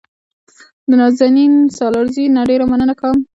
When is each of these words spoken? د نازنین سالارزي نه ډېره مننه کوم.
د 0.89 0.91
نازنین 1.01 1.53
سالارزي 1.77 2.25
نه 2.35 2.41
ډېره 2.49 2.65
مننه 2.71 2.93
کوم. 2.99 3.17